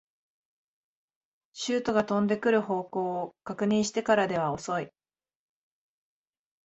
[1.53, 4.89] シュートが飛んでくる方向を確認してからでは遅い